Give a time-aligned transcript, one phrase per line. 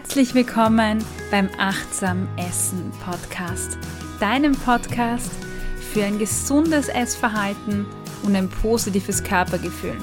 [0.00, 3.76] Herzlich willkommen beim Achtsam Essen Podcast,
[4.20, 5.32] deinem Podcast
[5.92, 7.84] für ein gesundes Essverhalten
[8.22, 9.96] und ein positives Körpergefühl.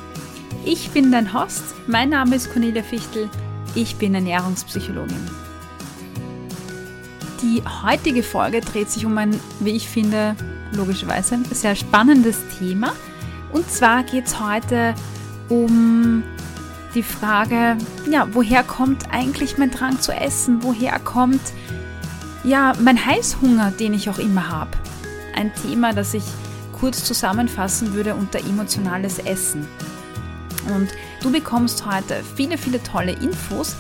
[0.66, 3.30] Ich bin dein Host, mein Name ist Cornelia Fichtel,
[3.74, 5.30] ich bin Ernährungspsychologin.
[7.42, 10.36] Die heutige Folge dreht sich um ein, wie ich finde,
[10.74, 12.92] logischerweise sehr spannendes Thema.
[13.54, 14.94] Und zwar geht es heute
[15.48, 16.22] um
[16.96, 17.78] die Frage,
[18.10, 20.64] ja, woher kommt eigentlich mein Drang zu essen?
[20.64, 21.42] Woher kommt
[22.44, 24.72] ja mein Heißhunger, den ich auch immer habe?
[25.36, 26.24] Ein Thema, das ich
[26.80, 29.68] kurz zusammenfassen würde unter emotionales Essen.
[30.74, 30.90] Und
[31.22, 33.76] du bekommst heute viele, viele tolle Infos,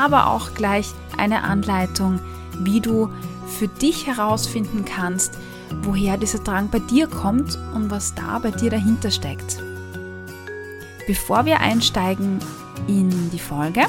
[0.00, 2.20] aber auch gleich eine Anleitung,
[2.58, 3.10] wie du
[3.58, 5.38] für dich herausfinden kannst,
[5.82, 9.58] woher dieser Drang bei dir kommt und was da bei dir dahinter steckt.
[11.06, 12.38] Bevor wir einsteigen
[12.88, 13.82] in die Folge,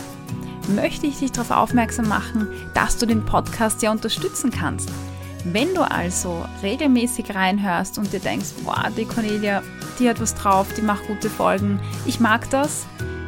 [0.70, 4.89] möchte ich dich darauf aufmerksam machen, dass du den Podcast ja unterstützen kannst.
[5.45, 9.61] Wenn du also regelmäßig reinhörst und dir denkst, boah, die Cornelia,
[9.99, 12.86] die hat was drauf, die macht gute Folgen, ich mag das,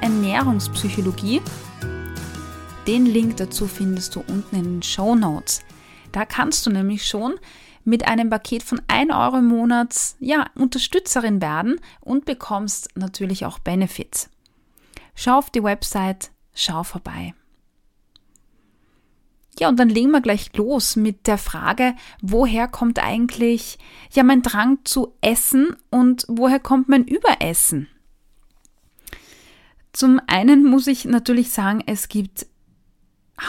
[0.00, 1.42] Ernährungspsychologie.
[2.86, 5.60] Den Link dazu findest du unten in den Show Notes.
[6.16, 7.34] Da kannst du nämlich schon
[7.84, 13.58] mit einem Paket von 1 Euro im Monat ja, Unterstützerin werden und bekommst natürlich auch
[13.58, 14.30] Benefits.
[15.14, 17.34] Schau auf die Website, schau vorbei.
[19.58, 23.78] Ja, und dann legen wir gleich los mit der Frage, woher kommt eigentlich
[24.10, 27.88] ja mein Drang zu essen und woher kommt mein Überessen?
[29.92, 32.46] Zum einen muss ich natürlich sagen, es gibt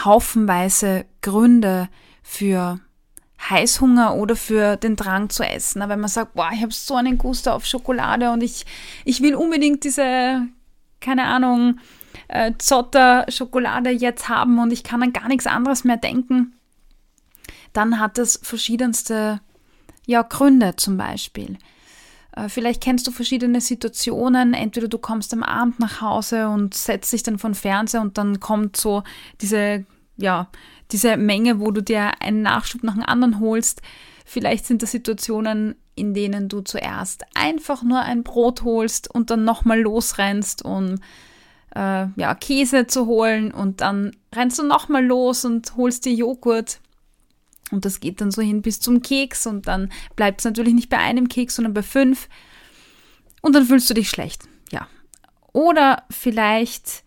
[0.04, 1.88] haufenweise Gründe,
[2.28, 2.78] für
[3.48, 5.80] Heißhunger oder für den Drang zu essen.
[5.80, 8.66] Aber wenn man sagt, boah, ich habe so einen Guster auf Schokolade und ich,
[9.06, 10.46] ich will unbedingt diese,
[11.00, 11.80] keine Ahnung,
[12.28, 16.52] äh, Zotter-Schokolade jetzt haben und ich kann an gar nichts anderes mehr denken,
[17.72, 19.40] dann hat das verschiedenste
[20.06, 21.56] ja, Gründe zum Beispiel.
[22.36, 24.52] Äh, vielleicht kennst du verschiedene Situationen.
[24.52, 28.38] Entweder du kommst am Abend nach Hause und setzt dich dann von Fernseher und dann
[28.38, 29.02] kommt so
[29.40, 29.86] diese,
[30.18, 30.50] ja,
[30.90, 33.80] diese Menge, wo du dir einen Nachschub nach dem anderen holst.
[34.24, 39.44] Vielleicht sind das Situationen, in denen du zuerst einfach nur ein Brot holst und dann
[39.44, 40.96] nochmal losrennst, um
[41.74, 46.80] äh, ja, Käse zu holen und dann rennst du nochmal los und holst dir Joghurt.
[47.70, 50.88] Und das geht dann so hin bis zum Keks und dann bleibt es natürlich nicht
[50.88, 52.28] bei einem Keks, sondern bei fünf.
[53.42, 54.48] Und dann fühlst du dich schlecht.
[54.72, 54.88] Ja.
[55.52, 57.04] Oder vielleicht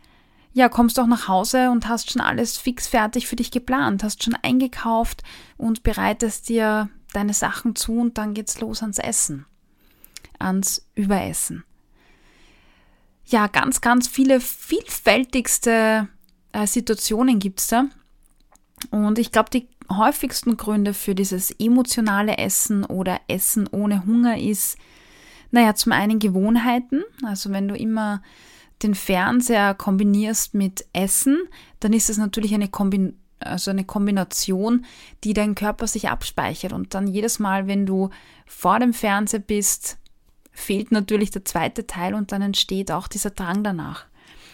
[0.54, 4.24] ja, kommst auch nach Hause und hast schon alles fix fertig für dich geplant, hast
[4.24, 5.24] schon eingekauft
[5.58, 9.46] und bereitest dir deine Sachen zu und dann geht's los ans Essen,
[10.40, 11.64] ans Überessen.
[13.26, 16.10] Ja, ganz, ganz viele vielfältigste
[16.52, 17.86] äh, Situationen gibt's da.
[18.90, 24.78] Und ich glaube, die häufigsten Gründe für dieses emotionale Essen oder Essen ohne Hunger ist,
[25.52, 27.04] naja, zum einen Gewohnheiten.
[27.24, 28.22] Also wenn du immer
[28.84, 31.38] den Fernseher kombinierst mit Essen,
[31.80, 34.86] dann ist es natürlich eine, Kombin also eine Kombination,
[35.24, 36.74] die dein Körper sich abspeichert.
[36.74, 38.10] Und dann jedes Mal, wenn du
[38.46, 39.98] vor dem Fernseher bist,
[40.52, 44.06] fehlt natürlich der zweite Teil und dann entsteht auch dieser Drang danach.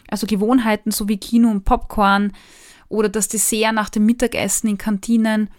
[0.09, 2.31] Also Gewohnheiten so wie Kino und Popcorn
[2.87, 5.49] oder das Dessert nach dem Mittagessen in Kantinen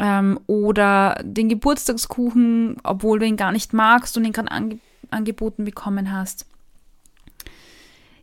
[0.00, 5.64] ähm, oder den Geburtstagskuchen, obwohl du ihn gar nicht magst und ihn gerade ange angeboten
[5.64, 6.44] bekommen hast.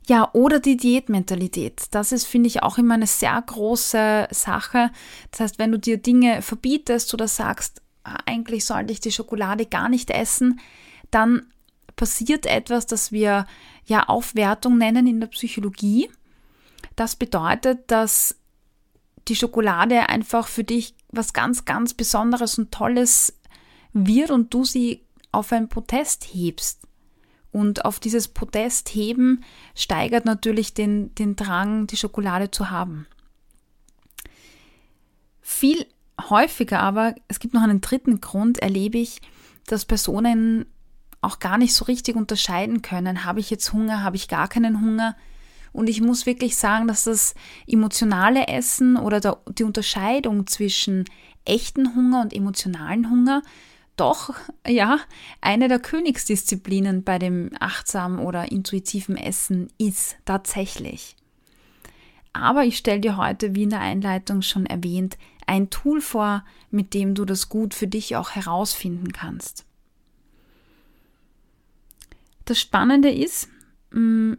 [0.07, 1.87] Ja, oder die Diätmentalität.
[1.91, 4.91] Das ist, finde ich, auch immer eine sehr große Sache.
[5.31, 9.65] Das heißt, wenn du dir Dinge verbietest oder sagst, ah, eigentlich sollte ich die Schokolade
[9.65, 10.59] gar nicht essen,
[11.09, 11.47] dann
[11.95, 13.47] passiert etwas, das wir
[13.85, 16.09] ja Aufwertung nennen in der Psychologie.
[16.95, 18.35] Das bedeutet, dass
[19.27, 23.33] die Schokolade einfach für dich was ganz, ganz Besonderes und Tolles
[23.93, 26.84] wird und du sie auf ein Protest hebst.
[27.55, 29.41] Und auf dieses Podest heben
[29.75, 33.07] steigert natürlich den, den Drang, die Schokolade zu haben.
[35.39, 35.85] Viel
[36.29, 39.21] häufiger aber, es gibt noch einen dritten Grund, erlebe ich,
[39.67, 40.65] dass Personen
[41.21, 44.81] auch gar nicht so richtig unterscheiden können, habe ich jetzt Hunger, habe ich gar keinen
[44.81, 45.15] Hunger.
[45.71, 47.35] Und ich muss wirklich sagen, dass das
[47.67, 51.05] emotionale Essen oder der, die Unterscheidung zwischen
[51.45, 53.43] echten Hunger und emotionalen Hunger
[53.95, 54.33] doch,
[54.67, 54.99] ja,
[55.41, 61.15] eine der Königsdisziplinen bei dem achtsamen oder intuitiven Essen ist tatsächlich.
[62.33, 66.93] Aber ich stelle dir heute, wie in der Einleitung schon erwähnt, ein Tool vor, mit
[66.93, 69.65] dem du das gut für dich auch herausfinden kannst.
[72.43, 73.47] Das Spannende ist,
[73.91, 74.33] mm,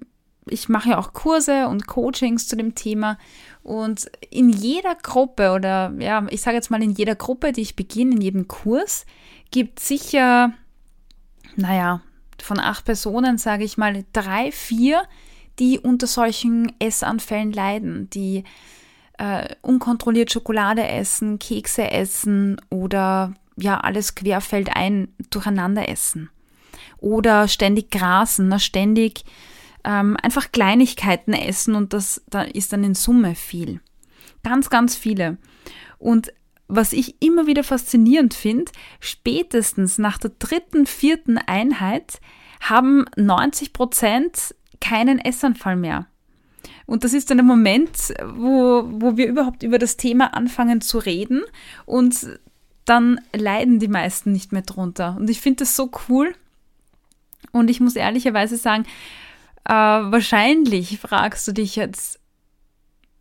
[0.48, 3.18] ich mache ja auch Kurse und Coachings zu dem Thema
[3.62, 7.74] und in jeder Gruppe oder ja, ich sage jetzt mal in jeder Gruppe, die ich
[7.74, 9.06] beginne, in jedem Kurs,
[9.50, 10.52] gibt sicher,
[11.56, 12.00] naja,
[12.42, 15.02] von acht Personen, sage ich mal, drei, vier,
[15.58, 18.44] die unter solchen Essanfällen leiden, die
[19.18, 26.30] äh, unkontrolliert Schokolade essen, Kekse essen oder ja, alles querfeldein durcheinander essen.
[26.98, 29.24] Oder ständig grasen, ne, ständig
[29.84, 33.80] ähm, einfach Kleinigkeiten essen und das da ist dann in Summe viel.
[34.42, 35.38] Ganz, ganz viele.
[35.98, 36.32] Und
[36.68, 42.20] was ich immer wieder faszinierend finde, spätestens nach der dritten, vierten Einheit
[42.60, 46.06] haben 90 Prozent keinen Essanfall mehr.
[46.86, 50.98] Und das ist dann der Moment, wo, wo wir überhaupt über das Thema anfangen zu
[50.98, 51.42] reden
[51.84, 52.38] und
[52.84, 55.16] dann leiden die meisten nicht mehr drunter.
[55.18, 56.34] Und ich finde das so cool.
[57.52, 58.84] Und ich muss ehrlicherweise sagen,
[59.64, 62.20] äh, wahrscheinlich fragst du dich jetzt,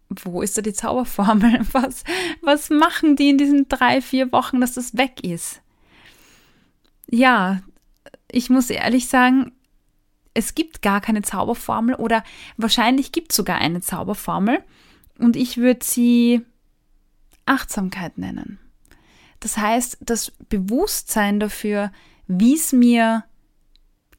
[0.09, 1.65] wo ist da die Zauberformel?
[1.71, 2.03] Was,
[2.41, 5.61] was machen die in diesen drei, vier Wochen, dass das weg ist?
[7.09, 7.61] Ja,
[8.31, 9.51] ich muss ehrlich sagen,
[10.33, 12.23] es gibt gar keine Zauberformel oder
[12.57, 14.63] wahrscheinlich gibt es sogar eine Zauberformel
[15.17, 16.41] und ich würde sie
[17.45, 18.59] Achtsamkeit nennen.
[19.39, 21.91] Das heißt, das Bewusstsein dafür,
[22.27, 23.23] wie es mir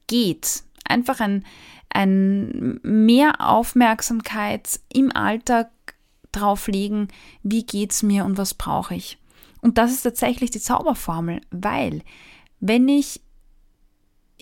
[0.07, 0.63] geht.
[0.85, 1.45] Einfach ein,
[1.89, 5.69] ein mehr Aufmerksamkeit im Alltag
[6.39, 7.07] drauf legen,
[7.43, 9.17] wie geht's mir und was brauche ich.
[9.61, 12.01] Und das ist tatsächlich die Zauberformel, weil
[12.59, 13.21] wenn ich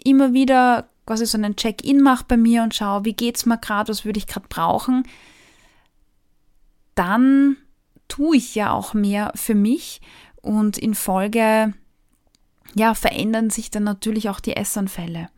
[0.04, 3.90] immer wieder quasi so einen Check-in mache bei mir und schaue, wie geht's mir gerade,
[3.90, 5.08] was würde ich gerade brauchen,
[6.96, 7.58] dann
[8.08, 10.02] tue ich ja auch mehr für mich
[10.42, 11.74] und in Folge
[12.76, 15.30] ja verändern sich dann natürlich auch die Essanfälle.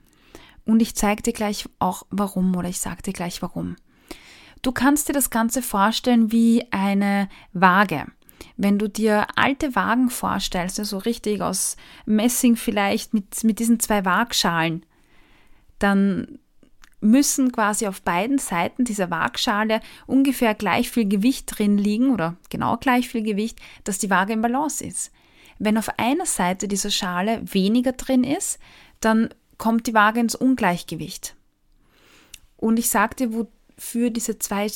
[0.65, 3.77] Und ich zeige dir gleich auch warum oder ich sage dir gleich warum.
[4.61, 8.05] Du kannst dir das Ganze vorstellen wie eine Waage.
[8.55, 14.03] Wenn du dir alte Wagen vorstellst, also richtig aus Messing vielleicht mit, mit diesen zwei
[14.03, 14.85] Waagschalen,
[15.79, 16.39] dann
[16.99, 22.77] müssen quasi auf beiden Seiten dieser Waagschale ungefähr gleich viel Gewicht drin liegen oder genau
[22.77, 25.11] gleich viel Gewicht, dass die Waage im Balance ist.
[25.59, 28.59] Wenn auf einer Seite dieser Schale weniger drin ist,
[28.99, 31.35] dann kommt die Waage ins Ungleichgewicht.
[32.57, 33.31] Und ich sagte,
[33.77, 34.67] wofür diese zwei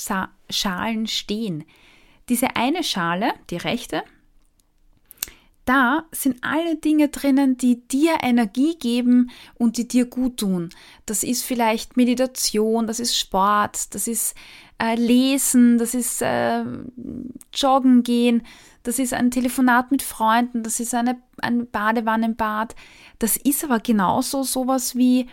[0.50, 1.66] Schalen stehen.
[2.30, 4.04] Diese eine Schale, die rechte,
[5.66, 10.70] da sind alle Dinge drinnen, die dir Energie geben und die dir gut tun.
[11.06, 14.36] Das ist vielleicht Meditation, das ist Sport, das ist
[14.82, 16.64] äh, Lesen, das ist äh,
[17.54, 18.44] Joggen gehen,
[18.84, 22.76] das ist ein Telefonat mit Freunden, das ist eine, eine Badewanne im Bad.
[23.20, 25.28] Das ist aber genauso sowas wie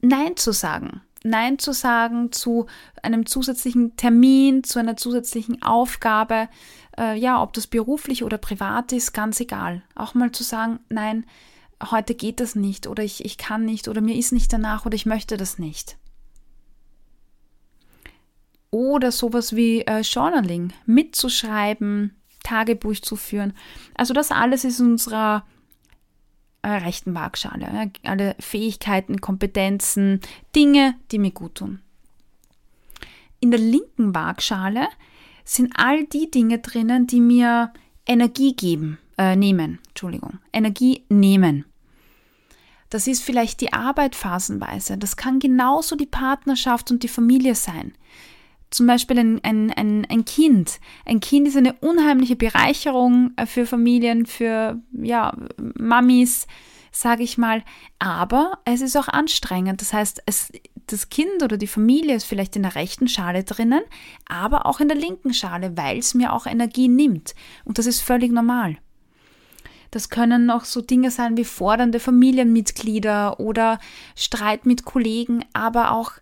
[0.00, 1.02] Nein zu sagen.
[1.24, 2.66] Nein zu sagen zu
[3.02, 6.48] einem zusätzlichen Termin, zu einer zusätzlichen Aufgabe,
[6.98, 9.82] äh, ja, ob das beruflich oder privat ist, ganz egal.
[9.94, 11.24] Auch mal zu sagen, nein,
[11.90, 14.94] heute geht das nicht oder ich, ich kann nicht oder mir ist nicht danach oder
[14.94, 15.96] ich möchte das nicht.
[18.70, 23.52] Oder sowas wie äh, Journaling, mitzuschreiben, Tagebuch zu führen.
[23.94, 25.61] Also das alles ist unserer äh,
[26.68, 27.90] rechten Waagschale.
[28.04, 30.20] Alle Fähigkeiten, Kompetenzen,
[30.54, 31.80] Dinge, die mir gut tun.
[33.40, 34.86] In der linken Waagschale
[35.44, 37.72] sind all die Dinge drinnen, die mir
[38.06, 41.64] Energie geben, äh, nehmen, Entschuldigung, Energie nehmen.
[42.90, 44.98] Das ist vielleicht die Arbeit phasenweise.
[44.98, 47.94] Das kann genauso die Partnerschaft und die Familie sein.
[48.72, 50.80] Zum Beispiel ein, ein, ein, ein Kind.
[51.04, 55.36] Ein Kind ist eine unheimliche Bereicherung äh, für Familien, für ja,
[55.78, 56.46] Mamis,
[56.90, 57.62] sage ich mal.
[57.98, 59.82] Aber es ist auch anstrengend.
[59.82, 60.52] Das heißt, es,
[60.86, 63.82] das Kind oder die Familie ist vielleicht in der rechten Schale drinnen,
[64.26, 67.34] aber auch in der linken Schale, weil es mir auch Energie nimmt.
[67.66, 68.78] Und das ist völlig normal.
[69.90, 73.78] Das können auch so Dinge sein wie fordernde Familienmitglieder oder
[74.16, 76.12] Streit mit Kollegen, aber auch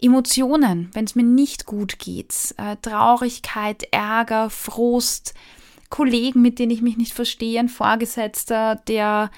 [0.00, 2.54] Emotionen, wenn es mir nicht gut geht.
[2.56, 5.34] Äh, Traurigkeit, Ärger, Frust,
[5.90, 9.30] Kollegen, mit denen ich mich nicht verstehe, ein Vorgesetzter, der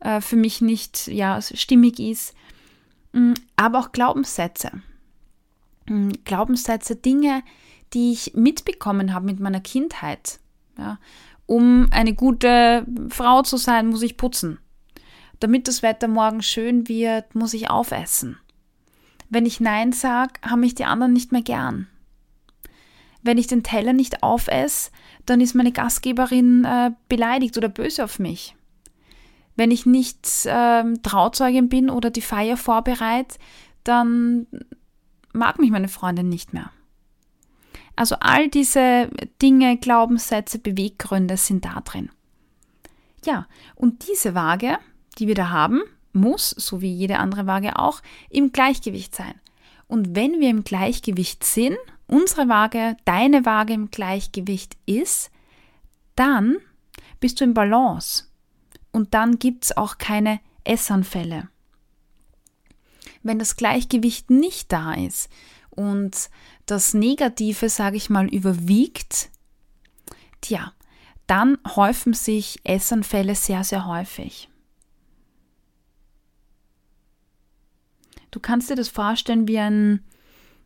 [0.00, 2.34] äh, für mich nicht ja, stimmig ist.
[3.12, 4.70] Mm, aber auch Glaubenssätze.
[5.86, 7.42] Mm, Glaubenssätze, Dinge,
[7.92, 10.40] die ich mitbekommen habe mit meiner Kindheit.
[10.78, 10.98] Ja,
[11.46, 14.58] um eine gute Frau zu sein, muss ich putzen.
[15.40, 18.38] Damit das Wetter morgen schön wird, muss ich aufessen.
[19.28, 21.88] Wenn ich Nein sage, haben mich die anderen nicht mehr gern.
[23.22, 24.90] Wenn ich den Teller nicht aufesse,
[25.24, 28.54] dann ist meine Gastgeberin äh, beleidigt oder böse auf mich.
[29.56, 33.38] Wenn ich nicht ähm, Trauzeugin bin oder die Feier vorbereite,
[33.84, 34.46] dann
[35.32, 36.70] mag mich meine Freundin nicht mehr.
[37.96, 39.08] Also all diese
[39.40, 42.10] Dinge, Glaubenssätze, Beweggründe sind da drin.
[43.24, 44.78] Ja, und diese Waage,
[45.18, 45.82] die wir da haben,
[46.14, 49.34] muss, so wie jede andere Waage auch, im Gleichgewicht sein.
[49.86, 55.30] Und wenn wir im Gleichgewicht sind, unsere Waage, deine Waage im Gleichgewicht ist,
[56.16, 56.56] dann
[57.20, 58.24] bist du im Balance.
[58.92, 61.48] Und dann gibt es auch keine Essanfälle.
[63.22, 65.28] Wenn das Gleichgewicht nicht da ist
[65.70, 66.30] und
[66.66, 69.30] das Negative, sage ich mal, überwiegt,
[70.40, 70.72] tja,
[71.26, 74.48] dann häufen sich Essanfälle sehr, sehr häufig.
[78.34, 80.00] Du kannst dir das vorstellen wie ein,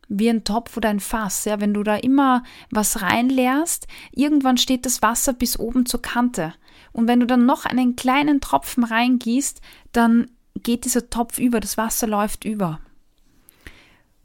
[0.08, 1.44] wie ein Topf oder ein Fass.
[1.44, 1.60] Ja?
[1.60, 6.54] Wenn du da immer was reinleerst, irgendwann steht das Wasser bis oben zur Kante.
[6.92, 9.60] Und wenn du dann noch einen kleinen Tropfen reingießt,
[9.92, 12.80] dann geht dieser Topf über, das Wasser läuft über.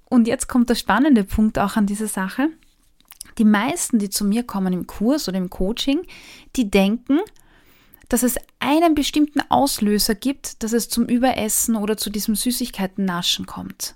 [0.06, 2.48] Und jetzt kommt der spannende Punkt auch an dieser Sache.
[3.38, 6.00] Die meisten, die zu mir kommen im Kurs oder im Coaching,
[6.56, 7.20] die denken,
[8.14, 13.96] dass es einen bestimmten Auslöser gibt, dass es zum Überessen oder zu diesem Süßigkeiten-Naschen kommt.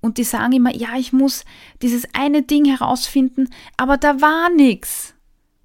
[0.00, 1.44] Und die sagen immer, ja, ich muss
[1.82, 5.12] dieses eine Ding herausfinden, aber da war nichts.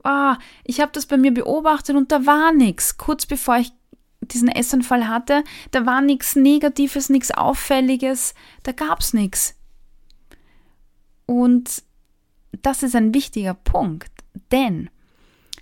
[0.03, 2.97] Ah, ich habe das bei mir beobachtet und da war nichts.
[2.97, 3.71] Kurz bevor ich
[4.19, 8.33] diesen Essanfall hatte, da war nichts Negatives, nichts Auffälliges,
[8.63, 9.55] da gab es nichts.
[11.25, 11.83] Und
[12.61, 14.11] das ist ein wichtiger Punkt,
[14.51, 14.89] denn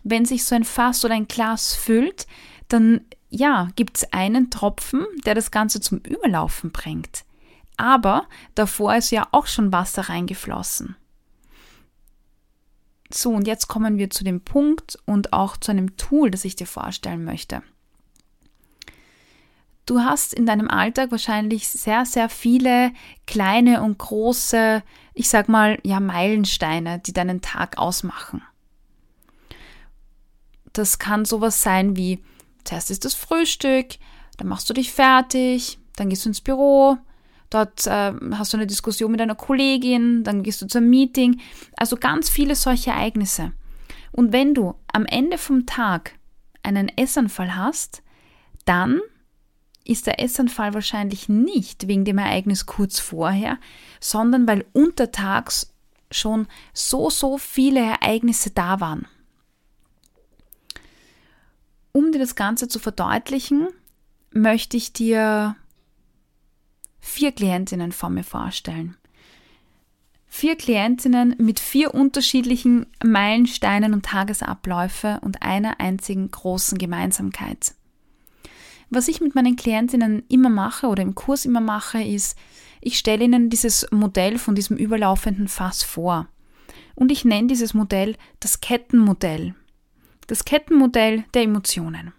[0.03, 2.27] wenn sich so ein Fass oder ein Glas füllt,
[2.67, 7.23] dann ja, gibt es einen Tropfen, der das Ganze zum Überlaufen bringt.
[7.77, 10.95] Aber davor ist ja auch schon Wasser reingeflossen.
[13.11, 16.55] So, und jetzt kommen wir zu dem Punkt und auch zu einem Tool, das ich
[16.55, 17.63] dir vorstellen möchte.
[19.85, 22.91] Du hast in deinem Alltag wahrscheinlich sehr, sehr viele
[23.27, 24.81] kleine und große,
[25.13, 28.41] ich sag mal, ja, Meilensteine, die deinen Tag ausmachen.
[30.73, 32.23] Das kann sowas sein wie,
[32.63, 33.95] zuerst ist das Frühstück,
[34.37, 36.97] dann machst du dich fertig, dann gehst du ins Büro,
[37.49, 41.39] dort äh, hast du eine Diskussion mit einer Kollegin, dann gehst du zum Meeting.
[41.77, 43.53] Also ganz viele solche Ereignisse.
[44.11, 46.13] Und wenn du am Ende vom Tag
[46.63, 48.01] einen Essanfall hast,
[48.65, 49.01] dann
[49.85, 53.59] ist der Essanfall wahrscheinlich nicht wegen dem Ereignis kurz vorher,
[53.99, 55.73] sondern weil untertags
[56.09, 59.07] schon so, so viele Ereignisse da waren.
[61.93, 63.67] Um dir das Ganze zu verdeutlichen,
[64.31, 65.55] möchte ich dir
[66.99, 68.97] vier Klientinnen vor mir vorstellen.
[70.25, 77.75] Vier Klientinnen mit vier unterschiedlichen Meilensteinen und Tagesabläufe und einer einzigen großen Gemeinsamkeit.
[78.89, 82.35] Was ich mit meinen Klientinnen immer mache oder im Kurs immer mache, ist,
[82.81, 86.27] ich stelle ihnen dieses Modell von diesem überlaufenden Fass vor.
[86.95, 89.53] Und ich nenne dieses Modell das Kettenmodell.
[90.27, 92.13] Das Kettenmodell der Emotionen.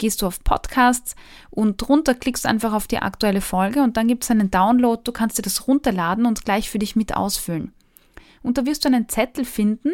[0.01, 1.15] gehst du auf Podcasts
[1.51, 4.99] und drunter klickst einfach auf die aktuelle Folge und dann gibt es einen Download.
[5.03, 7.71] Du kannst dir das runterladen und gleich für dich mit ausfüllen.
[8.41, 9.91] Und da wirst du einen Zettel finden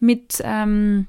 [0.00, 1.06] mit ähm,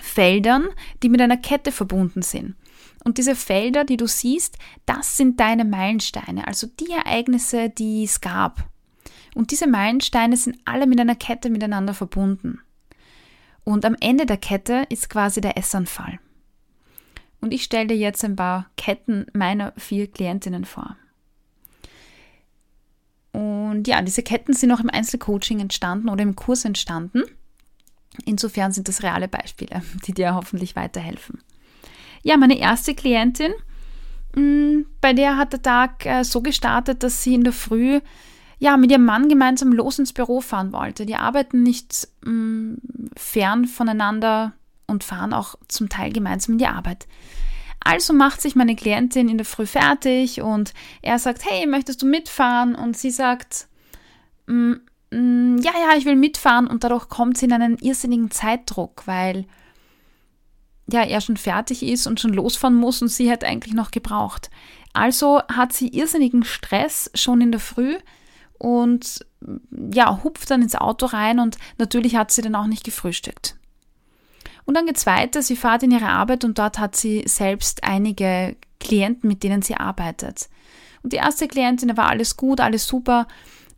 [0.00, 0.68] Feldern,
[1.02, 2.56] die mit einer Kette verbunden sind.
[3.04, 8.20] Und diese Felder, die du siehst, das sind deine Meilensteine, also die Ereignisse, die es
[8.20, 8.68] gab.
[9.34, 12.60] Und diese Meilensteine sind alle mit einer Kette miteinander verbunden.
[13.64, 16.18] Und am Ende der Kette ist quasi der Essanfall.
[17.40, 20.96] Und ich stelle dir jetzt ein paar Ketten meiner vier Klientinnen vor.
[23.32, 27.22] Und ja, diese Ketten sind auch im Einzelcoaching entstanden oder im Kurs entstanden.
[28.24, 31.42] Insofern sind das reale Beispiele, die dir hoffentlich weiterhelfen.
[32.22, 33.52] Ja, meine erste Klientin,
[34.34, 38.00] mm, bei der hat der Tag äh, so gestartet, dass sie in der Früh
[38.58, 41.06] ja, mit ihrem Mann gemeinsam los ins Büro fahren wollte.
[41.06, 42.80] Die arbeiten nicht mh, mm,
[43.16, 44.52] fern voneinander
[44.86, 47.06] und fahren auch zum Teil gemeinsam in die Arbeit.
[47.82, 52.06] Also macht sich meine Klientin in der Früh fertig und er sagt, hey, möchtest du
[52.06, 52.74] mitfahren?
[52.74, 53.68] Und sie sagt,
[55.10, 59.46] mm, ja, ja, ich will mitfahren und dadurch kommt sie in einen irrsinnigen Zeitdruck, weil
[60.92, 64.50] ja, er schon fertig ist und schon losfahren muss und sie hat eigentlich noch gebraucht.
[64.92, 67.96] Also hat sie irrsinnigen Stress schon in der Früh
[68.58, 69.24] und
[69.92, 73.56] ja, hupft dann ins Auto rein und natürlich hat sie dann auch nicht gefrühstückt.
[74.64, 78.56] Und dann geht's weiter, sie fährt in ihre Arbeit und dort hat sie selbst einige
[78.78, 80.48] Klienten, mit denen sie arbeitet.
[81.02, 83.26] Und die erste Klientin, da war alles gut, alles super.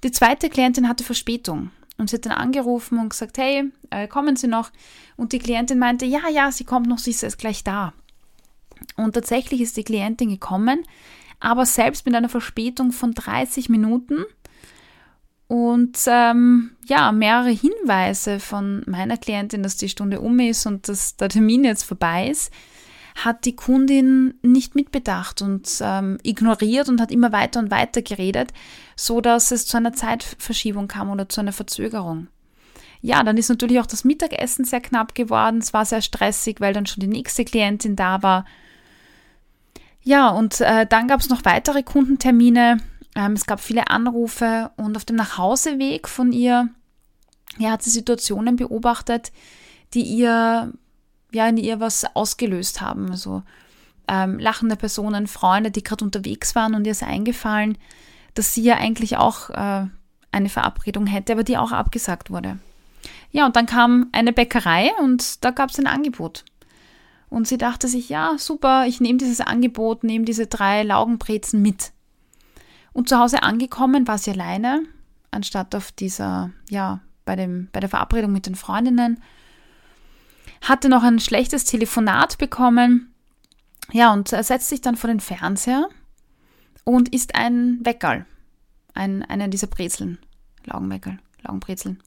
[0.04, 1.70] Die zweite Klientin hatte Verspätung.
[1.98, 4.70] Und sie hat dann angerufen und gesagt, hey, äh, kommen Sie noch?
[5.16, 7.92] Und die Klientin meinte, ja, ja, sie kommt noch, sie ist gleich da.
[8.96, 10.84] Und tatsächlich ist die Klientin gekommen,
[11.38, 14.24] aber selbst mit einer Verspätung von 30 Minuten
[15.52, 21.16] und ähm, ja, mehrere Hinweise von meiner Klientin, dass die Stunde um ist und dass
[21.16, 22.50] der Termin jetzt vorbei ist,
[23.14, 28.52] hat die Kundin nicht mitbedacht und ähm, ignoriert und hat immer weiter und weiter geredet,
[28.96, 32.28] so dass es zu einer Zeitverschiebung kam oder zu einer Verzögerung.
[33.00, 35.58] Ja, dann ist natürlich auch das Mittagessen sehr knapp geworden.
[35.58, 38.44] Es war sehr stressig, weil dann schon die nächste Klientin da war.
[40.02, 42.78] Ja, und äh, dann gab es noch weitere Kundentermine.
[43.16, 46.68] Ähm, es gab viele Anrufe und auf dem Nachhauseweg von ihr
[47.58, 49.32] ja, hat sie Situationen beobachtet,
[49.94, 50.72] die ihr
[51.32, 53.10] ja in ihr was ausgelöst haben.
[53.10, 53.42] Also
[54.08, 57.78] ähm, lachende Personen, Freunde, die gerade unterwegs waren und ihr ist eingefallen,
[58.34, 59.86] dass sie ja eigentlich auch äh,
[60.32, 62.58] eine Verabredung hätte, aber die auch abgesagt wurde.
[63.30, 66.44] Ja, und dann kam eine Bäckerei und da gab es ein Angebot.
[67.28, 71.92] Und sie dachte sich, ja, super, ich nehme dieses Angebot, nehme diese drei Laugenbrezen mit.
[72.92, 74.82] Und zu Hause angekommen war sie alleine,
[75.30, 79.22] anstatt auf dieser, ja, bei, dem, bei der Verabredung mit den Freundinnen.
[80.62, 83.12] Hatte noch ein schlechtes Telefonat bekommen.
[83.92, 85.88] Ja, und setzt sich dann vor den Fernseher
[86.84, 88.26] und isst ein Weckerl.
[88.94, 90.18] Ein, einen dieser Brezeln.
[90.64, 92.00] Laugenweckerl, Laugenbrezeln.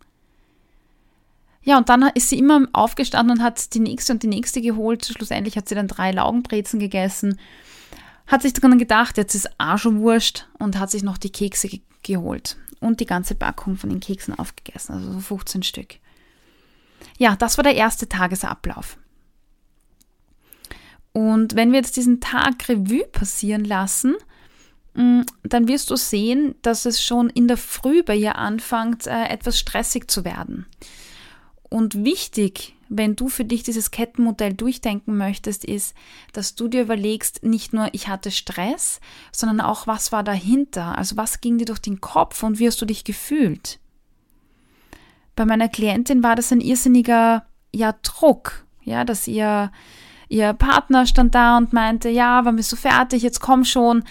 [1.64, 5.06] Ja, und dann ist sie immer aufgestanden und hat die nächste und die nächste geholt.
[5.06, 7.40] Schlussendlich hat sie dann drei Laugenbrezen gegessen.
[8.28, 11.68] Hat sich dann gedacht, jetzt ist auch schon wurscht und hat sich noch die Kekse
[11.68, 15.96] ge geholt und die ganze Packung von den Keksen aufgegessen, also so 15 Stück.
[17.18, 18.98] Ja, das war der erste Tagesablauf.
[21.14, 24.16] Und wenn wir jetzt diesen Tag Revue passieren lassen,
[24.96, 29.30] mm, dann wirst du sehen, dass es schon in der Früh bei ihr anfängt, äh,
[29.30, 30.66] etwas stressig zu werden.
[31.70, 35.96] Und wichtig, wenn du für dich dieses Kettenmodell durchdenken möchtest, ist,
[36.34, 39.00] dass du dir überlegst, nicht nur ich hatte Stress,
[39.32, 42.82] sondern auch was war dahinter, also was ging dir durch den Kopf und wie hast
[42.82, 43.80] du dich gefühlt.
[45.36, 49.72] Bei meiner Klientin war das ein irrsinniger ja, Druck, ja, dass ihr,
[50.30, 54.04] ihr Partner stand da und meinte, ja, wann bist du fertig, jetzt komm schon,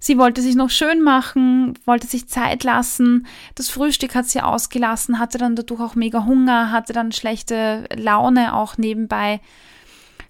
[0.00, 3.26] Sie wollte sich noch schön machen, wollte sich Zeit lassen.
[3.56, 8.54] Das Frühstück hat sie ausgelassen, hatte dann dadurch auch mega Hunger, hatte dann schlechte Laune
[8.54, 9.40] auch nebenbei.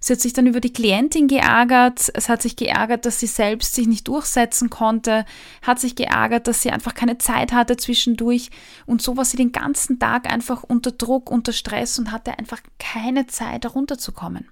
[0.00, 2.10] Sie hat sich dann über die Klientin geärgert.
[2.14, 5.24] Es hat sich geärgert, dass sie selbst sich nicht durchsetzen konnte.
[5.62, 8.50] Hat sich geärgert, dass sie einfach keine Zeit hatte zwischendurch.
[8.86, 12.60] Und so war sie den ganzen Tag einfach unter Druck, unter Stress und hatte einfach
[12.78, 14.48] keine Zeit, herunterzukommen.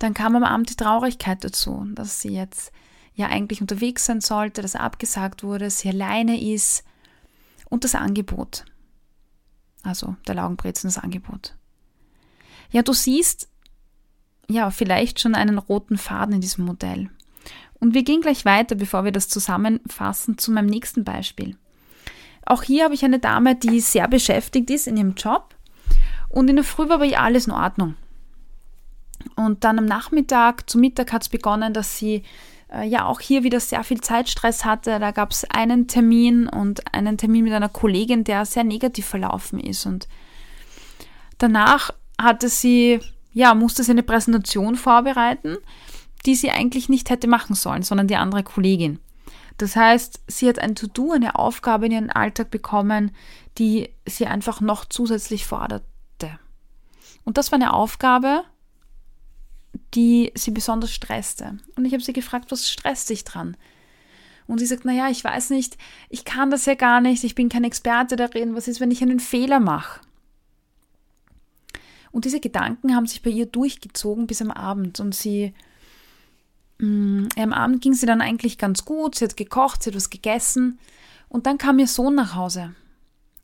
[0.00, 2.72] Dann kam am Abend die Traurigkeit dazu, dass sie jetzt
[3.14, 6.84] ja eigentlich unterwegs sein sollte, dass abgesagt wurde, sie alleine ist
[7.70, 8.64] und das Angebot.
[9.84, 11.54] Also der Laugenbrezen, das Angebot.
[12.74, 13.48] Ja, du siehst
[14.48, 17.08] ja vielleicht schon einen roten Faden in diesem Modell.
[17.78, 21.56] Und wir gehen gleich weiter, bevor wir das zusammenfassen, zu meinem nächsten Beispiel.
[22.44, 25.54] Auch hier habe ich eine Dame, die sehr beschäftigt ist in ihrem Job
[26.28, 27.94] und in der Früh war bei ihr alles in Ordnung.
[29.36, 32.24] Und dann am Nachmittag, zu Mittag hat es begonnen, dass sie
[32.72, 34.98] äh, ja auch hier wieder sehr viel Zeitstress hatte.
[34.98, 39.60] Da gab es einen Termin und einen Termin mit einer Kollegin, der sehr negativ verlaufen
[39.60, 39.86] ist.
[39.86, 40.08] Und
[41.38, 43.00] danach hatte sie,
[43.32, 45.56] ja, musste sie eine Präsentation vorbereiten,
[46.26, 48.98] die sie eigentlich nicht hätte machen sollen, sondern die andere Kollegin.
[49.58, 53.12] Das heißt, sie hat ein To-Do, eine Aufgabe in ihren Alltag bekommen,
[53.58, 55.84] die sie einfach noch zusätzlich forderte.
[57.24, 58.42] Und das war eine Aufgabe,
[59.94, 61.58] die sie besonders stresste.
[61.76, 63.56] Und ich habe sie gefragt, was stresst dich dran?
[64.46, 65.78] Und sie sagt, naja, ich weiß nicht,
[66.10, 69.02] ich kann das ja gar nicht, ich bin kein Experte darin, was ist, wenn ich
[69.02, 70.00] einen Fehler mache?
[72.14, 75.52] Und diese Gedanken haben sich bei ihr durchgezogen bis am Abend und sie,
[76.78, 79.96] mh, mm, am Abend ging sie dann eigentlich ganz gut, sie hat gekocht, sie hat
[79.96, 80.78] was gegessen
[81.28, 82.72] und dann kam ihr Sohn nach Hause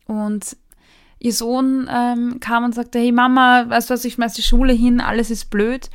[0.06, 0.56] und
[1.18, 4.72] ihr Sohn ähm, kam und sagte, hey Mama, weißt du was, ich schmeiß die Schule
[4.72, 5.90] hin, alles ist blöd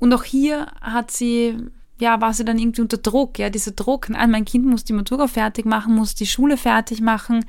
[0.00, 1.56] und auch hier hat sie,
[2.00, 4.94] ja, war sie dann irgendwie unter Druck, ja, dieser Druck, nein, mein Kind muss die
[4.94, 7.46] Matura fertig machen, muss die Schule fertig machen.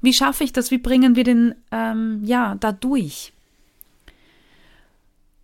[0.00, 0.72] Wie schaffe ich das?
[0.72, 3.33] Wie bringen wir den, ähm, ja, da durch?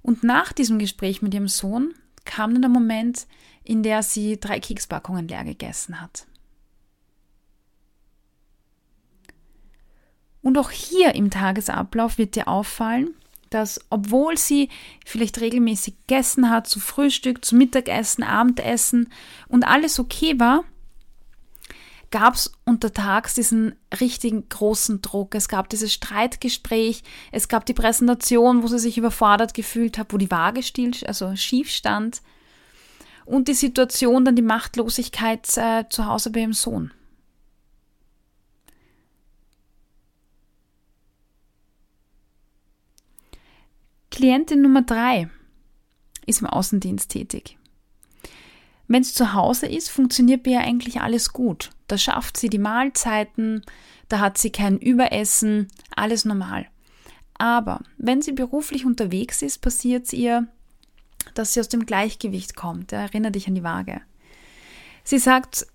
[0.02, 3.26] Und nach diesem Gespräch mit ihrem Sohn kam dann der Moment,
[3.64, 6.26] in der sie drei Kekspackungen leer gegessen hat.
[10.42, 13.14] Und auch hier im Tagesablauf wird dir auffallen,
[13.50, 14.70] dass obwohl sie
[15.04, 19.12] vielleicht regelmäßig gegessen hat, zu Frühstück, zu Mittagessen, Abendessen
[19.48, 20.64] und alles okay war,
[22.10, 25.34] gab es untertags diesen richtigen großen Druck.
[25.34, 30.18] Es gab dieses Streitgespräch, es gab die Präsentation, wo sie sich überfordert gefühlt hat, wo
[30.18, 32.20] die Waage still, also schief stand
[33.24, 36.92] und die Situation, dann die Machtlosigkeit äh, zu Hause bei ihrem Sohn.
[44.10, 45.30] Klientin Nummer drei
[46.26, 47.59] ist im Außendienst tätig.
[48.90, 51.70] Wenn es zu Hause ist, funktioniert bei ihr eigentlich alles gut.
[51.86, 53.62] Da schafft sie die Mahlzeiten,
[54.08, 56.66] da hat sie kein Überessen, alles normal.
[57.34, 60.48] Aber wenn sie beruflich unterwegs ist, passiert es ihr,
[61.34, 62.90] dass sie aus dem Gleichgewicht kommt.
[62.90, 64.00] Erinnere dich an die Waage.
[65.04, 65.68] Sie sagt,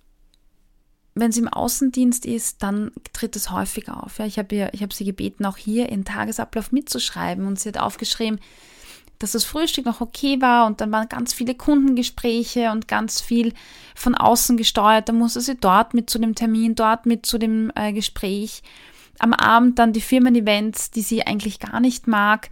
[1.14, 4.20] wenn sie im Außendienst ist, dann tritt es häufig auf.
[4.20, 8.42] Ja, ich habe hab sie gebeten, auch hier ihren Tagesablauf mitzuschreiben und sie hat aufgeschrieben,
[9.20, 13.54] dass das Frühstück noch okay war und dann waren ganz viele Kundengespräche und ganz viel
[13.96, 15.10] von außen gesteuert.
[15.10, 18.62] Da musste sie dort mit zu dem Termin, dort mit zu dem äh, Gespräch.
[19.20, 22.50] Am Abend dann die Firmen-Events, die sie eigentlich gar nicht mag.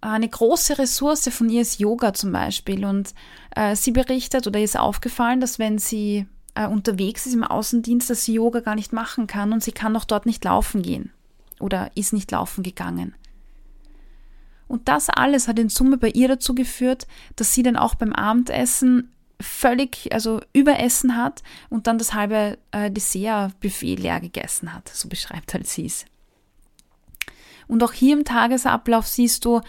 [0.00, 3.14] Eine große Ressource von ihr ist Yoga zum Beispiel und
[3.54, 8.24] äh, sie berichtet oder ist aufgefallen, dass wenn sie äh, unterwegs ist im Außendienst, dass
[8.24, 11.12] sie Yoga gar nicht machen kann und sie kann auch dort nicht laufen gehen
[11.60, 13.14] oder ist nicht laufen gegangen.
[14.68, 18.12] Und das alles hat in Summe bei ihr dazu geführt, dass sie dann auch beim
[18.12, 24.88] Abendessen völlig, also überessen hat und dann das halbe äh, Dessertbuffet leer gegessen hat.
[24.88, 26.04] So beschreibt halt sie es.
[27.66, 29.60] Und auch hier im Tagesablauf siehst du,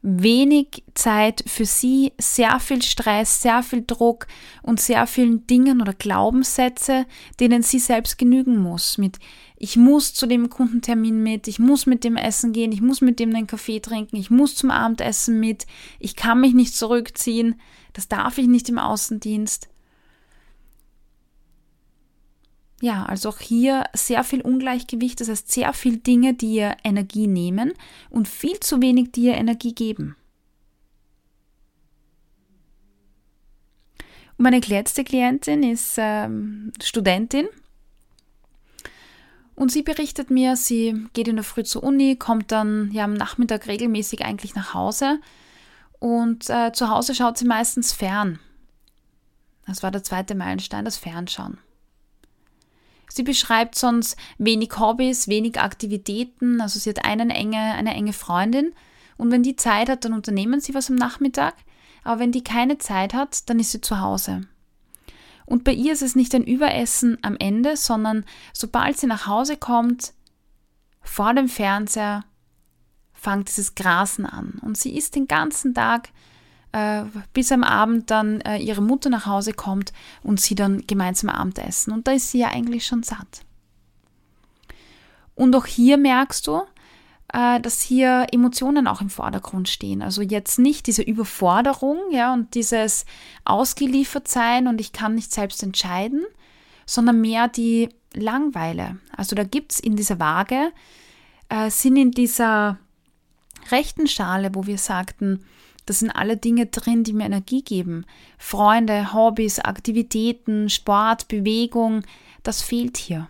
[0.00, 4.26] wenig Zeit für sie, sehr viel Stress, sehr viel Druck
[4.62, 7.06] und sehr vielen Dingen oder Glaubenssätze,
[7.40, 8.98] denen sie selbst genügen muss.
[8.98, 9.18] Mit
[9.60, 13.18] ich muss zu dem Kundentermin mit, ich muss mit dem essen gehen, ich muss mit
[13.18, 15.66] dem einen Kaffee trinken, ich muss zum Abendessen mit,
[15.98, 17.60] ich kann mich nicht zurückziehen,
[17.92, 19.68] das darf ich nicht im Außendienst.
[22.80, 27.26] Ja, also auch hier sehr viel Ungleichgewicht, das heißt sehr viel Dinge, die ihr Energie
[27.26, 27.72] nehmen
[28.10, 30.14] und viel zu wenig, die ihr Energie geben.
[34.36, 37.48] Und meine letzte Klientin ist ähm, Studentin
[39.58, 43.14] und sie berichtet mir, sie geht in der Früh zur Uni, kommt dann ja am
[43.14, 45.18] Nachmittag regelmäßig eigentlich nach Hause
[45.98, 48.38] und äh, zu Hause schaut sie meistens fern.
[49.66, 51.58] Das war der zweite Meilenstein, das Fernschauen.
[53.08, 56.60] Sie beschreibt sonst wenig Hobbys, wenig Aktivitäten.
[56.60, 58.72] Also sie hat einen enge, eine enge Freundin.
[59.16, 61.54] Und wenn die Zeit hat, dann unternehmen sie was am Nachmittag.
[62.04, 64.42] Aber wenn die keine Zeit hat, dann ist sie zu Hause.
[65.48, 69.56] Und bei ihr ist es nicht ein Überessen am Ende, sondern sobald sie nach Hause
[69.56, 70.12] kommt,
[71.00, 72.24] vor dem Fernseher,
[73.14, 74.60] fängt dieses Grasen an.
[74.60, 76.10] Und sie isst den ganzen Tag
[76.72, 81.30] äh, bis am Abend dann äh, ihre Mutter nach Hause kommt und sie dann gemeinsam
[81.30, 81.94] Abendessen.
[81.94, 83.46] Und da ist sie ja eigentlich schon satt.
[85.34, 86.60] Und auch hier merkst du,
[87.32, 90.02] äh, dass hier Emotionen auch im Vordergrund stehen.
[90.02, 93.04] Also jetzt nicht diese Überforderung, ja, und dieses
[93.44, 96.24] Ausgeliefertsein und ich kann nicht selbst entscheiden,
[96.86, 98.98] sondern mehr die Langweile.
[99.14, 100.72] Also da gibt es in dieser Waage,
[101.48, 102.78] äh, sind in dieser
[103.70, 105.44] rechten Schale, wo wir sagten,
[105.84, 108.04] das sind alle Dinge drin, die mir Energie geben.
[108.36, 112.02] Freunde, Hobbys, Aktivitäten, Sport, Bewegung,
[112.42, 113.28] das fehlt hier.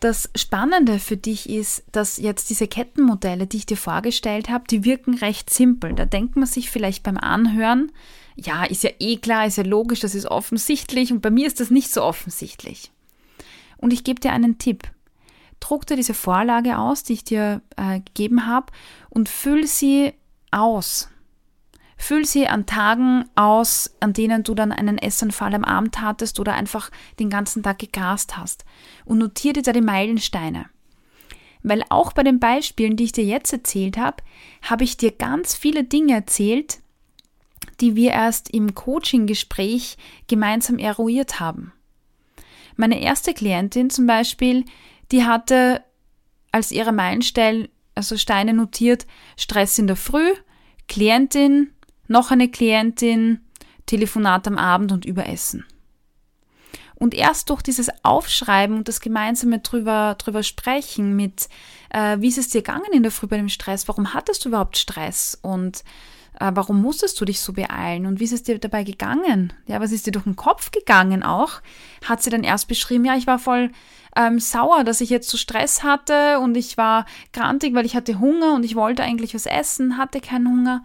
[0.00, 4.84] Das Spannende für dich ist, dass jetzt diese Kettenmodelle, die ich dir vorgestellt habe, die
[4.84, 5.94] wirken recht simpel.
[5.94, 7.92] Da denkt man sich vielleicht beim Anhören,
[8.34, 11.60] ja, ist ja eh klar, ist ja logisch, das ist offensichtlich und bei mir ist
[11.60, 12.90] das nicht so offensichtlich.
[13.76, 14.90] Und ich gebe dir einen Tipp
[15.60, 18.72] druck dir diese Vorlage aus, die ich dir äh, gegeben habe,
[19.10, 20.14] und füll sie
[20.50, 21.08] aus.
[22.02, 26.54] Füll sie an Tagen aus, an denen du dann einen Essanfall am Abend hattest oder
[26.54, 28.64] einfach den ganzen Tag gegrast hast.
[29.04, 30.70] Und notiere dir da die Meilensteine.
[31.62, 34.22] Weil auch bei den Beispielen, die ich dir jetzt erzählt habe,
[34.62, 36.78] habe ich dir ganz viele Dinge erzählt,
[37.82, 41.74] die wir erst im Coaching-Gespräch gemeinsam eruiert haben.
[42.76, 44.64] Meine erste Klientin zum Beispiel,
[45.12, 45.84] die hatte
[46.50, 50.32] als ihre Meilensteine, also Steine notiert, Stress in der Früh,
[50.88, 51.74] Klientin,
[52.10, 53.40] noch eine Klientin,
[53.86, 55.64] Telefonat am Abend und Überessen.
[56.96, 61.48] Und erst durch dieses Aufschreiben und das gemeinsame drüber, drüber sprechen mit,
[61.88, 63.88] äh, wie ist es dir gegangen in der Früh bei dem Stress?
[63.88, 65.38] Warum hattest du überhaupt Stress?
[65.40, 65.82] Und
[66.38, 69.52] Äh, warum musstest du dich so beeilen und wie ist es dir dabei gegangen?
[69.66, 71.60] Ja, was ist dir durch den Kopf gegangen auch?
[72.04, 73.70] Hat sie dann erst beschrieben, ja, ich war voll
[74.16, 78.20] ähm, sauer, dass ich jetzt so Stress hatte und ich war grantig, weil ich hatte
[78.20, 80.82] Hunger und ich wollte eigentlich was essen, hatte keinen Hunger.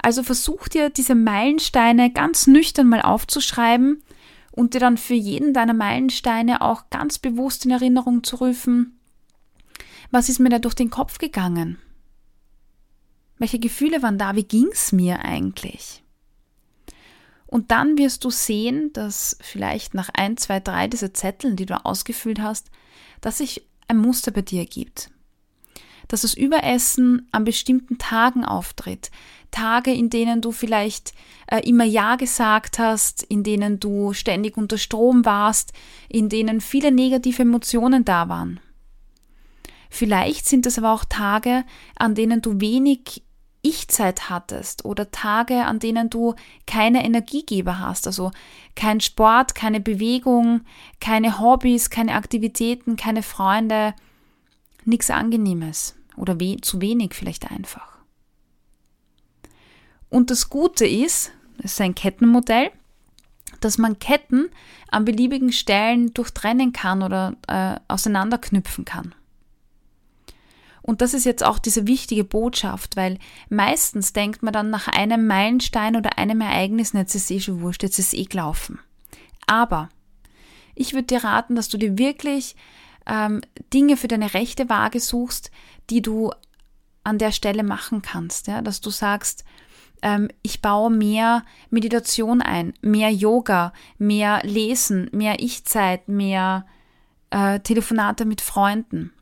[0.00, 4.02] Also versuch dir diese Meilensteine ganz nüchtern mal aufzuschreiben
[4.52, 8.98] und dir dann für jeden deiner Meilensteine auch ganz bewusst in Erinnerung zu rufen,
[10.10, 11.78] was ist mir da durch den Kopf gegangen?
[13.38, 14.34] Welche Gefühle waren da?
[14.34, 16.02] Wie ging's mir eigentlich?
[17.46, 21.84] Und dann wirst du sehen, dass vielleicht nach ein, zwei, drei dieser Zetteln, die du
[21.84, 22.70] ausgefüllt hast,
[23.20, 25.10] dass sich ein Muster bei dir gibt.
[26.08, 29.10] Dass das Überessen an bestimmten Tagen auftritt.
[29.50, 31.12] Tage, in denen du vielleicht
[31.46, 35.72] äh, immer Ja gesagt hast, in denen du ständig unter Strom warst,
[36.08, 38.60] in denen viele negative Emotionen da waren.
[39.90, 41.64] Vielleicht sind es aber auch Tage,
[41.96, 43.22] an denen du wenig
[43.62, 46.34] ich-Zeit hattest oder Tage, an denen du
[46.66, 48.30] keine Energiegeber hast, also
[48.76, 50.60] kein Sport, keine Bewegung,
[51.00, 53.94] keine Hobbys, keine Aktivitäten, keine Freunde,
[54.84, 57.98] nichts Angenehmes oder we zu wenig vielleicht einfach.
[60.10, 62.70] Und das Gute ist, es ist ein Kettenmodell,
[63.60, 64.48] dass man Ketten
[64.90, 69.14] an beliebigen Stellen durchtrennen kann oder äh, auseinanderknüpfen kann.
[70.82, 73.18] Und das ist jetzt auch diese wichtige Botschaft, weil
[73.50, 77.82] meistens denkt man dann nach einem Meilenstein oder einem Ereignis, jetzt ist eh schon wurscht,
[77.82, 78.78] jetzt ist eh gelaufen.
[79.46, 79.90] Aber
[80.74, 82.56] ich würde dir raten, dass du dir wirklich
[83.04, 83.42] ähm,
[83.74, 85.50] Dinge für deine rechte Waage suchst,
[85.90, 86.32] die du
[87.04, 88.46] an der Stelle machen kannst.
[88.46, 88.62] Ja?
[88.62, 89.44] Dass du sagst,
[90.02, 96.66] ähm, ich baue mehr Meditation ein, mehr Yoga, mehr Lesen, mehr Ich-Zeit, mehr
[97.30, 99.12] äh, Telefonate mit Freunden.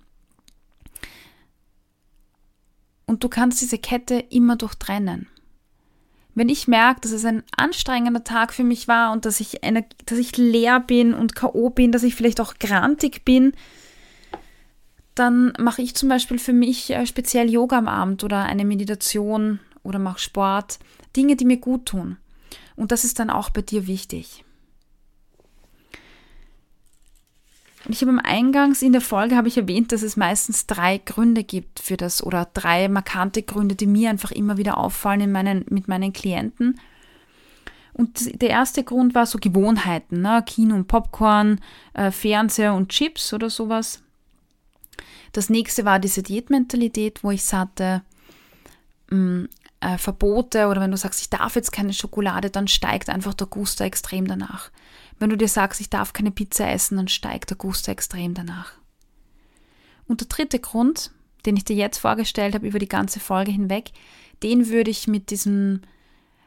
[3.07, 5.29] Und du kannst diese Kette immer durchtrennen.
[6.35, 9.87] Wenn ich merke, dass es ein anstrengender Tag für mich war und dass ich, eine,
[10.05, 11.71] dass ich leer bin und K.O.
[11.71, 13.53] bin, dass ich vielleicht auch grantig bin,
[15.17, 19.59] dann mache ich zum Beispiel für mich äh, speziell Yoga am Abend oder eine Meditation
[19.83, 20.79] oder mache Sport.
[21.17, 22.19] Dinge, die mir gut tun.
[22.77, 24.45] Und das ist dann auch bei dir wichtig.
[27.87, 30.99] Und ich habe am Eingangs in der Folge habe ich erwähnt, dass es meistens drei
[30.99, 35.33] Gründe gibt für das oder drei markante Gründe, die mir einfach immer wieder auffallen in
[35.33, 36.81] meinen, mit meinen Klienten.
[37.93, 40.43] Und der erste Grund war so Gewohnheiten, ne?
[40.45, 41.61] Kino und Popcorn,
[41.95, 44.03] äh, Fernseher und Chips oder sowas.
[45.37, 48.03] Das nächste war diese Diätmentalität, wo ich sagte,
[49.11, 49.49] mh, mm,
[49.81, 53.47] äh, Verbote oder wenn du sagst, ich darf jetzt keine Schokolade, dann steigt einfach der
[53.47, 54.71] Guster extrem danach.
[55.19, 58.73] Wenn du dir sagst, ich darf keine Pizza essen, dann steigt der Guster extrem danach.
[60.09, 61.11] Und der dritte Grund,
[61.45, 63.91] den ich dir jetzt vorgestellt habe über die ganze Folge hinweg,
[64.43, 65.83] den würde ich mit diesem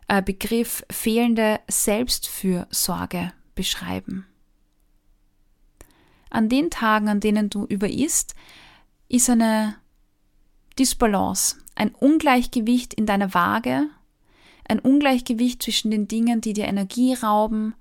[0.08, 4.25] äh, Begriff fehlende Selbstfürsorge beschreiben.
[6.32, 8.34] An den Tagen, an denen du überisst,
[9.09, 9.75] ist eine
[10.77, 13.87] Disbalance, ein Ungleichgewicht in deiner Waage,
[14.67, 17.73] ein Ungleichgewicht zwischen den Dingen, die dir Energie rauben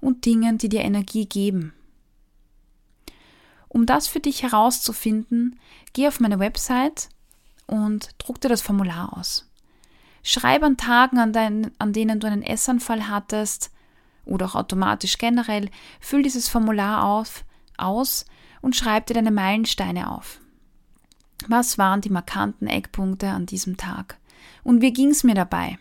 [0.00, 1.72] und Dingen, die dir Energie geben.
[3.68, 5.58] Um das für dich herauszufinden,
[5.94, 7.08] geh auf meine Website
[7.66, 9.50] und druck dir das Formular aus.
[10.22, 13.72] Schreib an Tagen, an, dein, an denen du einen Essanfall hattest
[14.24, 17.44] oder auch automatisch generell, füll dieses Formular auf,
[17.76, 18.26] aus
[18.60, 20.40] und schreib dir deine Meilensteine auf.
[21.48, 24.18] Was waren die markanten Eckpunkte an diesem Tag?
[24.62, 25.78] Und wie ging es mir dabei?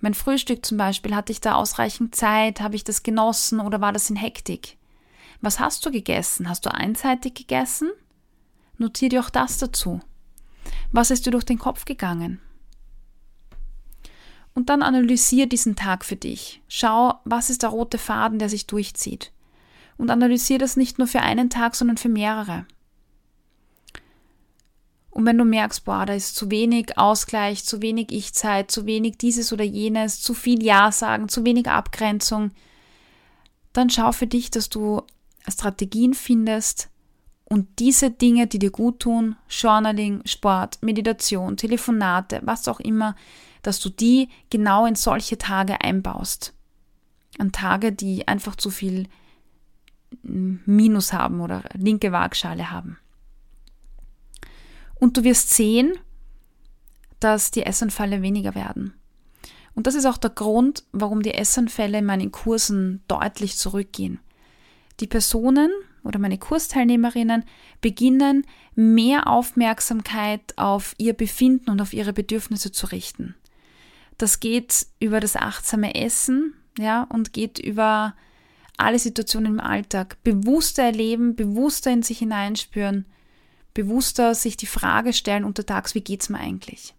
[0.00, 2.60] Mein Frühstück zum Beispiel, hatte ich da ausreichend Zeit?
[2.60, 4.76] Habe ich das genossen oder war das in Hektik?
[5.40, 6.48] Was hast du gegessen?
[6.48, 7.90] Hast du einseitig gegessen?
[8.76, 10.00] Notiere dir auch das dazu.
[10.92, 12.40] Was ist dir durch den Kopf gegangen?
[14.54, 16.62] Und dann analysiere diesen Tag für dich.
[16.68, 19.32] Schau, was ist der rote Faden, der sich durchzieht.
[19.96, 22.66] Und analysiere das nicht nur für einen Tag, sondern für mehrere.
[25.10, 29.18] Und wenn du merkst, boah, da ist zu wenig Ausgleich, zu wenig Ich-Zeit, zu wenig
[29.18, 32.50] dieses oder jenes, zu viel Ja sagen, zu wenig Abgrenzung,
[33.72, 35.02] dann schau für dich, dass du
[35.48, 36.90] Strategien findest
[37.48, 43.16] und diese Dinge, die dir gut tun, Journaling, Sport, Meditation, Telefonate, was auch immer,
[43.62, 46.52] dass du die genau in solche Tage einbaust.
[47.38, 49.08] An Tage, die einfach zu viel
[50.22, 52.98] Minus haben oder linke Waagschale haben.
[54.98, 55.92] Und du wirst sehen,
[57.20, 58.94] dass die Essanfälle weniger werden.
[59.74, 64.20] Und das ist auch der Grund, warum die Essanfälle in meinen Kursen deutlich zurückgehen.
[65.00, 65.70] Die Personen,
[66.02, 67.44] oder meine Kursteilnehmerinnen
[67.80, 73.34] beginnen, mehr Aufmerksamkeit auf ihr Befinden und auf ihre Bedürfnisse zu richten.
[74.16, 78.14] Das geht über das achtsame Essen, ja, und geht über
[78.76, 80.16] alle Situationen im Alltag.
[80.24, 83.06] Bewusster erleben, bewusster in sich hineinspüren,
[83.78, 86.96] bewusster sich die Frage stellen untertags, wie geht's mir eigentlich?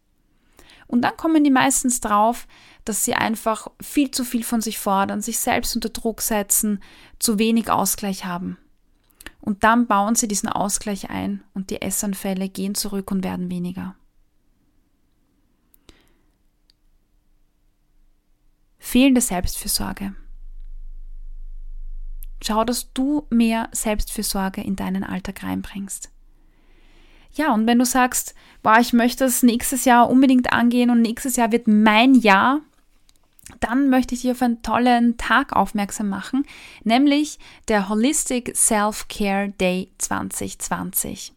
[0.88, 2.48] Und dann kommen die meistens drauf,
[2.86, 6.82] dass sie einfach viel zu viel von sich fordern, sich selbst unter Druck setzen,
[7.20, 8.58] zu wenig Ausgleich haben.
[9.42, 13.96] Und dann bauen sie diesen Ausgleich ein und die Essanfälle gehen zurück und werden weniger.
[18.78, 20.16] Fehlende Selbstfürsorge.
[22.42, 26.10] Schau, dass du mehr Selbstfürsorge in deinen Alltag reinbringst.
[27.34, 31.36] Ja, und wenn du sagst, boah, ich möchte das nächstes Jahr unbedingt angehen und nächstes
[31.36, 32.62] Jahr wird mein Jahr,
[33.60, 36.46] dann möchte ich dich auf einen tollen Tag aufmerksam machen,
[36.84, 41.34] nämlich der Holistic Self-Care Day 2020.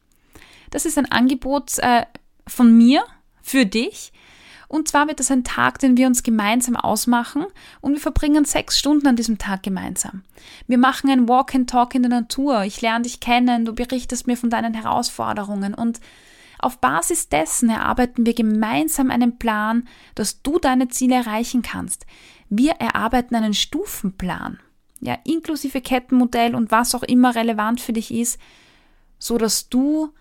[0.70, 2.05] Das ist ein Angebot äh,
[2.46, 3.02] von mir
[3.42, 4.12] für dich.
[4.72, 7.44] Und zwar wird es ein Tag, den wir uns gemeinsam ausmachen
[7.82, 10.22] und wir verbringen sechs Stunden an diesem Tag gemeinsam.
[10.66, 12.64] Wir machen ein Walk and Talk in der Natur.
[12.64, 16.00] Ich lerne dich kennen, du berichtest mir von deinen Herausforderungen und
[16.58, 22.06] auf Basis dessen erarbeiten wir gemeinsam einen Plan, dass du deine Ziele erreichen kannst.
[22.48, 24.58] Wir erarbeiten einen Stufenplan,
[25.00, 28.40] ja, inklusive Kettenmodell und was auch immer relevant für dich ist,
[29.18, 30.14] so dass du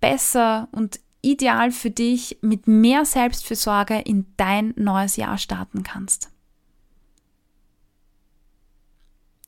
[0.00, 6.30] besser und ideal für dich mit mehr Selbstfürsorge in dein neues Jahr starten kannst.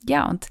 [0.09, 0.47] Ja, und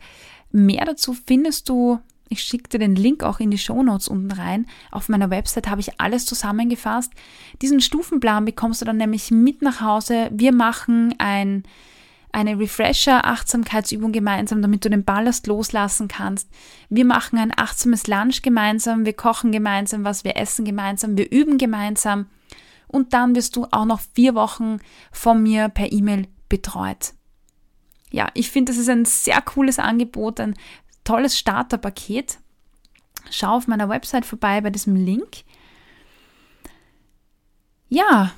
[0.51, 4.65] mehr dazu findest du ich schicke dir den Link auch in die Shownotes unten rein.
[4.91, 7.13] Auf meiner Website habe ich alles zusammengefasst.
[7.61, 10.29] Diesen Stufenplan bekommst du dann nämlich mit nach Hause.
[10.31, 11.63] Wir machen ein,
[12.35, 16.49] eine Refresher-Achtsamkeitsübung gemeinsam, damit du den Ballast loslassen kannst.
[16.89, 19.05] Wir machen ein achtsames Lunch gemeinsam.
[19.05, 22.27] Wir kochen gemeinsam was, wir essen gemeinsam, wir üben gemeinsam.
[22.87, 24.79] Und dann wirst du auch noch vier Wochen
[25.11, 27.13] von mir per E-Mail betreut
[28.15, 30.55] ja, ich finde, das ist ein sehr cooles Angebot, ein
[31.03, 32.39] tolles Starterpaket.
[33.29, 35.43] Schau auf meiner Website vorbei bei diesem Link.
[37.89, 38.31] Ja,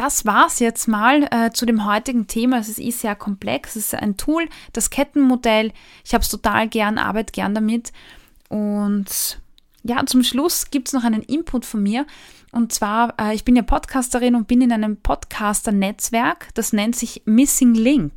[0.00, 2.56] das war's jetzt mal äh, zu dem heutigen Thema.
[2.58, 3.76] Es ist sehr komplex.
[3.76, 5.72] Es ist ein Tool, das Kettenmodell.
[6.06, 7.92] Ich habe es total gern, arbeite gern damit.
[8.48, 9.38] Und
[9.82, 12.06] ja, zum Schluss gibt es noch einen Input von mir.
[12.50, 16.48] Und zwar, äh, ich bin ja Podcasterin und bin in einem Podcaster-Netzwerk.
[16.54, 18.12] Das nennt sich Missing Link.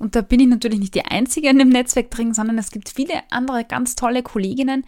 [0.00, 2.88] Und da bin ich natürlich nicht die Einzige in dem Netzwerk drin, sondern es gibt
[2.88, 4.84] viele andere ganz tolle Kolleginnen.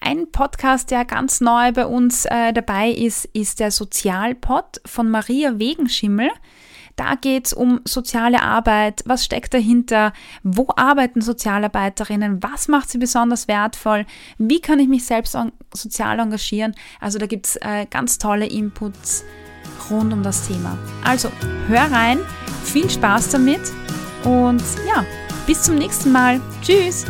[0.00, 5.58] Ein Podcast, der ganz neu bei uns äh, dabei ist, ist der Sozialpod von Maria
[5.58, 6.30] Wegenschimmel.
[6.96, 12.98] Da geht es um soziale Arbeit, was steckt dahinter, wo arbeiten Sozialarbeiterinnen, was macht sie
[12.98, 14.06] besonders wertvoll,
[14.38, 15.36] wie kann ich mich selbst
[15.74, 16.74] sozial engagieren.
[17.00, 19.24] Also da gibt es äh, ganz tolle Inputs
[19.90, 20.78] rund um das Thema.
[21.04, 21.30] Also
[21.68, 22.18] hör rein,
[22.64, 23.60] viel Spaß damit
[24.24, 25.04] und ja,
[25.46, 26.40] bis zum nächsten Mal.
[26.62, 27.04] Tschüss!